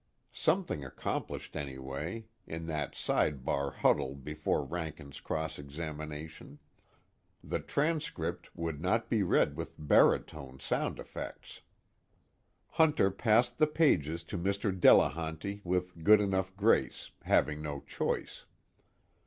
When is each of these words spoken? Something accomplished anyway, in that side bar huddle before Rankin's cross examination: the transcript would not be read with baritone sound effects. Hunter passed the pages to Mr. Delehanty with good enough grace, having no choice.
Something 0.33 0.83
accomplished 0.83 1.55
anyway, 1.55 2.25
in 2.47 2.65
that 2.65 2.95
side 2.95 3.45
bar 3.45 3.69
huddle 3.69 4.15
before 4.15 4.65
Rankin's 4.65 5.19
cross 5.21 5.59
examination: 5.59 6.57
the 7.43 7.59
transcript 7.59 8.49
would 8.55 8.81
not 8.81 9.11
be 9.11 9.21
read 9.21 9.55
with 9.55 9.75
baritone 9.77 10.59
sound 10.59 10.97
effects. 10.97 11.61
Hunter 12.67 13.11
passed 13.11 13.59
the 13.59 13.67
pages 13.67 14.23
to 14.23 14.39
Mr. 14.39 14.73
Delehanty 14.75 15.61
with 15.63 16.03
good 16.03 16.19
enough 16.19 16.57
grace, 16.57 17.11
having 17.21 17.61
no 17.61 17.81
choice. 17.81 18.45